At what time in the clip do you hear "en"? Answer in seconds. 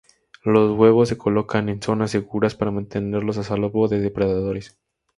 1.69-1.79